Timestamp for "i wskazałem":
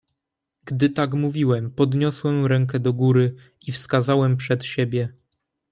3.67-4.37